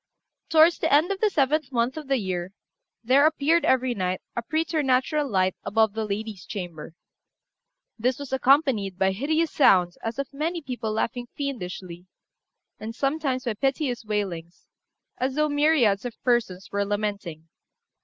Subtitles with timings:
[0.49, 2.53] Towards the end of the seventh month of the year,
[3.03, 6.95] there appeared, every night, a preternatural light above the lady's chamber;
[7.99, 12.07] this was accompanied by hideous sounds as of many people laughing fiendishly,
[12.79, 14.65] and sometimes by piteous wailings,
[15.19, 17.47] as though myriads of persons were lamenting.